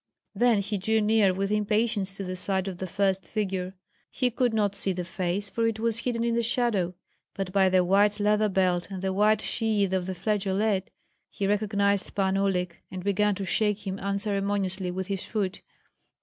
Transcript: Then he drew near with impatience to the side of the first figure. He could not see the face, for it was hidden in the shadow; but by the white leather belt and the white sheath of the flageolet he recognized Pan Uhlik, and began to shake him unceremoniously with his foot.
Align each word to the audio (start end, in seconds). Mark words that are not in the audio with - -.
Then 0.33 0.61
he 0.61 0.79
drew 0.79 0.99
near 0.99 1.31
with 1.31 1.51
impatience 1.51 2.17
to 2.17 2.23
the 2.23 2.35
side 2.35 2.67
of 2.67 2.79
the 2.79 2.87
first 2.87 3.27
figure. 3.29 3.75
He 4.09 4.31
could 4.31 4.51
not 4.51 4.73
see 4.73 4.93
the 4.93 5.03
face, 5.03 5.47
for 5.47 5.67
it 5.67 5.79
was 5.79 5.99
hidden 5.99 6.23
in 6.23 6.33
the 6.33 6.41
shadow; 6.41 6.95
but 7.35 7.51
by 7.53 7.69
the 7.69 7.83
white 7.83 8.19
leather 8.19 8.49
belt 8.49 8.89
and 8.89 9.03
the 9.03 9.13
white 9.13 9.41
sheath 9.41 9.93
of 9.93 10.07
the 10.07 10.15
flageolet 10.15 10.89
he 11.29 11.45
recognized 11.45 12.15
Pan 12.15 12.33
Uhlik, 12.35 12.81
and 12.89 13.03
began 13.03 13.35
to 13.35 13.45
shake 13.45 13.85
him 13.85 13.99
unceremoniously 13.99 14.89
with 14.89 15.05
his 15.05 15.23
foot. 15.23 15.61